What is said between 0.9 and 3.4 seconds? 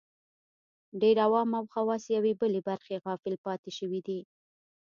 ډېر عوام او خواص یوې بلې برخې غافل